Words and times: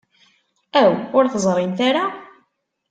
Aw, 0.81 0.93
ur 1.17 1.25
teẓrimt 1.27 1.79
ara? 1.89 2.05